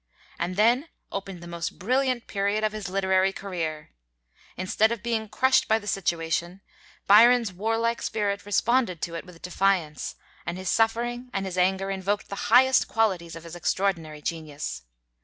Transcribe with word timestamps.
And 0.39 0.55
then 0.55 0.87
opened 1.11 1.43
the 1.43 1.47
most 1.47 1.77
brilliant 1.77 2.25
period 2.25 2.63
of 2.63 2.71
his 2.71 2.89
literary 2.89 3.31
career. 3.31 3.91
Instead 4.57 4.91
of 4.91 5.03
being 5.03 5.29
crushed 5.29 5.67
by 5.67 5.77
the 5.77 5.85
situation, 5.85 6.61
Byron's 7.05 7.53
warlike 7.53 8.01
spirit 8.01 8.43
responded 8.43 8.99
to 9.03 9.13
it 9.13 9.25
with 9.27 9.43
defiance, 9.43 10.15
and 10.43 10.57
his 10.57 10.69
suffering 10.69 11.29
and 11.33 11.45
his 11.45 11.55
anger 11.55 11.91
invoked 11.91 12.29
the 12.29 12.49
highest 12.49 12.87
qualities 12.87 13.35
of 13.35 13.43
his 13.43 13.55
extraordinary 13.55 14.23
genius. 14.23 14.81